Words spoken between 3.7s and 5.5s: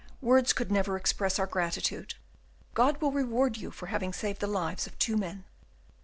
having saved the lives of two men."